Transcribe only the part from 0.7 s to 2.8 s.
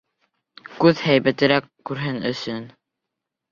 Күҙ һәйбәтерәк күрһен өсөн.